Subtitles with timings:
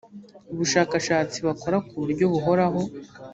[0.53, 2.81] ubushakashatsi bakora ku buryo buhoraho